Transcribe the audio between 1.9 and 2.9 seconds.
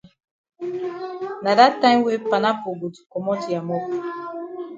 wey panapo go